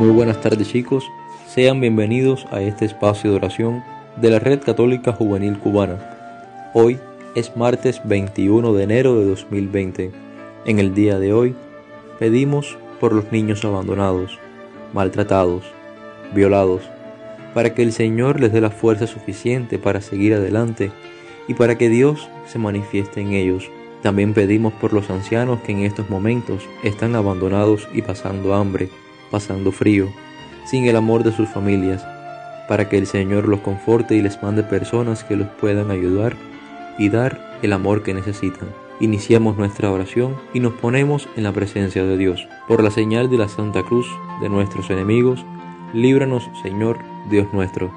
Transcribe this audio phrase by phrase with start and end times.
[0.00, 1.10] buenas tardes chicos,
[1.48, 3.84] sean bienvenidos a este espacio de oración
[4.16, 5.98] de la Red Católica Juvenil Cubana.
[6.74, 6.98] Hoy
[7.34, 10.10] es martes 21 de enero de 2020.
[10.66, 11.54] En el día de hoy
[12.18, 14.38] pedimos por los niños abandonados,
[14.92, 15.64] maltratados,
[16.34, 16.82] violados,
[17.54, 20.90] para que el Señor les dé la fuerza suficiente para seguir adelante
[21.46, 23.70] y para que Dios se manifieste en ellos.
[24.02, 28.90] También pedimos por los ancianos que en estos momentos están abandonados y pasando hambre,
[29.34, 30.12] pasando frío,
[30.64, 32.06] sin el amor de sus familias,
[32.68, 36.36] para que el Señor los conforte y les mande personas que los puedan ayudar
[37.00, 38.68] y dar el amor que necesitan.
[39.00, 42.46] Iniciamos nuestra oración y nos ponemos en la presencia de Dios.
[42.68, 44.06] Por la señal de la Santa Cruz
[44.40, 45.44] de nuestros enemigos,
[45.92, 47.90] líbranos, Señor, Dios nuestro,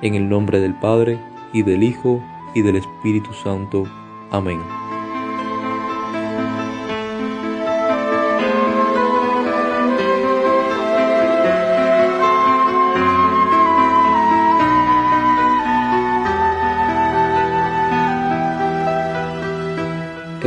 [0.00, 1.18] en el nombre del Padre,
[1.52, 2.22] y del Hijo,
[2.54, 3.84] y del Espíritu Santo.
[4.30, 4.87] Amén.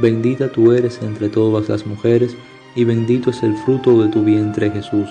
[0.00, 2.34] Bendita tú eres entre todas las mujeres,
[2.74, 5.08] y bendito es el fruto de tu vientre Jesús.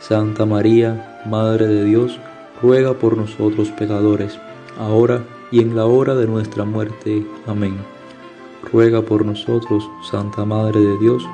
[0.00, 2.18] Santa María, Madre de Dios,
[2.60, 4.38] ruega por nosotros pecadores,
[4.78, 7.24] ahora y en la hora de nuestra muerte.
[7.46, 7.76] Amén.
[8.72, 11.24] Ruega por nosotros, Santa Madre de Dios,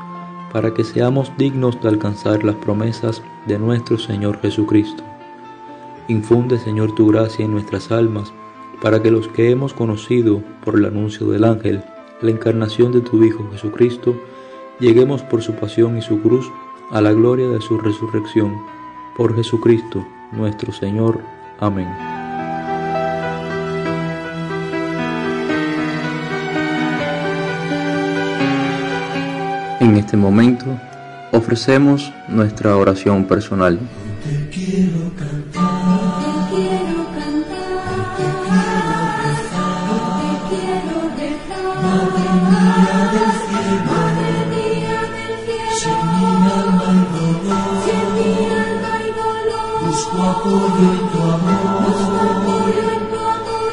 [0.53, 5.03] para que seamos dignos de alcanzar las promesas de nuestro Señor Jesucristo.
[6.09, 8.33] Infunde, Señor, tu gracia en nuestras almas,
[8.83, 11.83] para que los que hemos conocido por el anuncio del ángel,
[12.23, 14.15] la encarnación de tu Hijo Jesucristo,
[14.79, 16.51] lleguemos por su pasión y su cruz
[16.91, 18.55] a la gloria de su resurrección.
[19.17, 21.21] Por Jesucristo, nuestro Señor.
[21.59, 21.89] Amén.
[29.81, 30.67] En este momento
[31.33, 33.79] ofrecemos nuestra oración personal.
[50.41, 52.73] Apoyo tu amor,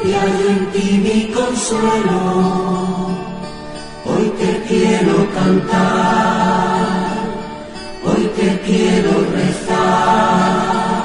[0.04, 2.20] y hay en ti mi consuelo.
[4.04, 6.86] Hoy te quiero cantar,
[8.04, 11.04] hoy te quiero rezar,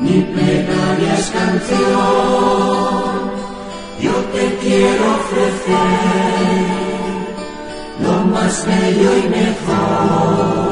[0.00, 3.10] mi plegaria es canción,
[4.00, 6.58] yo te quiero ofrecer
[8.02, 10.68] lo más bello y mejor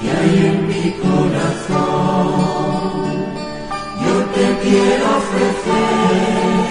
[0.00, 2.01] que hay en mi corazón.
[4.72, 6.64] Quiero ofrecer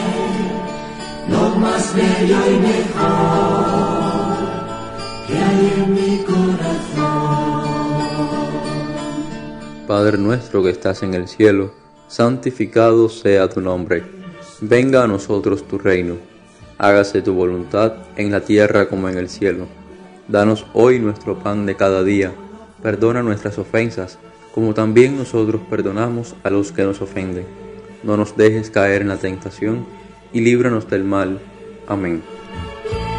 [1.30, 4.40] lo más bello y mejor
[5.28, 7.62] que hay en mi corazón.
[9.86, 11.76] Padre nuestro que estás en el cielo,
[12.08, 14.04] santificado sea tu nombre.
[14.62, 16.16] Venga a nosotros tu reino.
[16.80, 19.68] Hágase tu voluntad en la tierra como en el cielo.
[20.28, 22.34] Danos hoy nuestro pan de cada día
[22.82, 24.18] Perdona nuestras ofensas,
[24.56, 27.46] como también nosotros perdonamos a los que nos ofenden.
[28.04, 29.86] No nos dejes caer en la tentación,
[30.34, 31.40] y líbranos del mal.
[31.88, 32.22] Amén.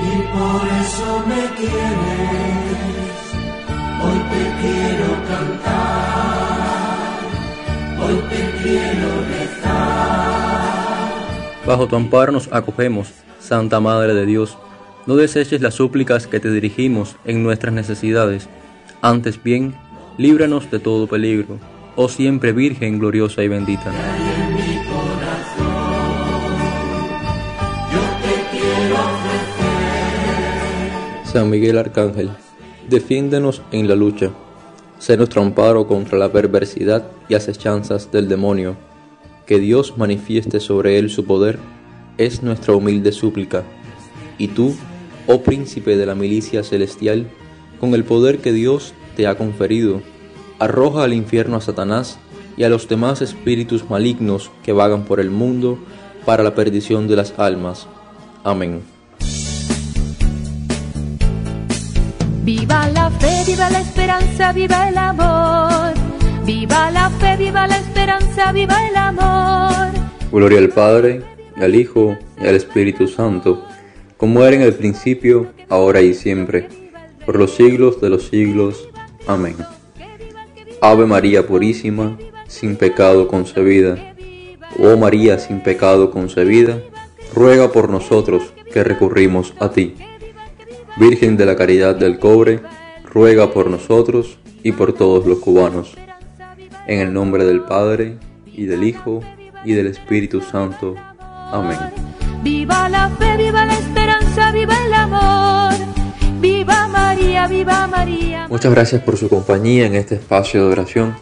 [0.02, 1.72] Y por eso me quieres,
[4.02, 6.60] hoy te quiero cantar,
[8.00, 9.92] hoy te quiero rezar.
[11.66, 14.58] Bajo tu amparo nos acogemos, Santa Madre de Dios.
[15.06, 18.48] No deseches las súplicas que te dirigimos en nuestras necesidades
[19.04, 19.74] antes bien,
[20.16, 21.58] líbranos de todo peligro,
[21.96, 23.92] oh siempre Virgen gloriosa y bendita.
[31.32, 32.28] San Miguel Arcángel,
[32.90, 34.32] defiéndenos en la lucha.
[34.98, 38.76] Sé nuestro amparo contra la perversidad y acechanzas del demonio.
[39.46, 41.58] Que Dios manifieste sobre él su poder
[42.18, 43.62] es nuestra humilde súplica.
[44.36, 44.74] Y tú,
[45.26, 47.26] oh príncipe de la milicia celestial,
[47.80, 50.02] con el poder que Dios te ha conferido,
[50.58, 52.18] arroja al infierno a Satanás
[52.58, 55.78] y a los demás espíritus malignos que vagan por el mundo
[56.26, 57.86] para la perdición de las almas.
[58.44, 58.91] Amén.
[62.42, 65.94] Viva la fe, viva la esperanza, viva el amor.
[66.44, 69.92] Viva la fe, viva la esperanza, viva el amor.
[70.32, 71.22] Gloria al Padre,
[71.54, 73.64] al Hijo, y al Espíritu Santo,
[74.16, 76.66] como era en el principio, ahora y siempre,
[77.24, 78.88] por los siglos de los siglos.
[79.28, 79.54] Amén.
[80.80, 82.18] Ave María Purísima,
[82.48, 84.14] sin pecado concebida.
[84.80, 86.82] Oh María sin pecado concebida,
[87.32, 89.94] ruega por nosotros que recurrimos a ti.
[90.96, 92.60] Virgen de la Caridad del Cobre,
[93.04, 95.94] ruega por nosotros y por todos los cubanos.
[96.86, 99.20] En el nombre del Padre, y del Hijo,
[99.64, 100.94] y del Espíritu Santo.
[101.18, 101.78] Amén.
[102.42, 105.72] Viva la fe, viva la esperanza, viva el amor.
[106.40, 108.46] Viva María, viva María.
[108.48, 111.14] Muchas gracias por su compañía en este espacio de oración.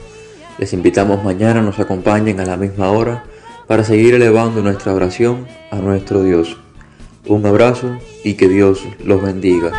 [0.59, 3.25] Les invitamos mañana nos acompañen a la misma hora
[3.67, 6.57] para seguir elevando nuestra oración a nuestro Dios.
[7.27, 9.73] Un abrazo y que Dios los bendiga.